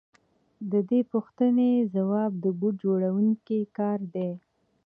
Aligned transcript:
د 0.71 0.73
دې 0.89 1.01
پوښتنې 1.11 1.71
ځواب 1.95 2.31
د 2.43 2.45
بوټ 2.59 2.73
جوړونکي 2.83 3.59
کار 3.77 3.99
دی 4.15 4.31